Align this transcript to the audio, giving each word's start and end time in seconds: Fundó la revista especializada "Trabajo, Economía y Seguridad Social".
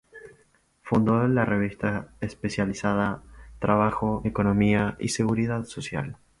Fundó 0.81 1.27
la 1.27 1.45
revista 1.45 2.07
especializada 2.21 3.21
"Trabajo, 3.59 4.23
Economía 4.25 4.95
y 4.99 5.09
Seguridad 5.09 5.63
Social". 5.65 6.17